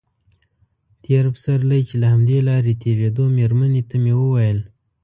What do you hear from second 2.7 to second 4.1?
تېرېدو مېرمنې ته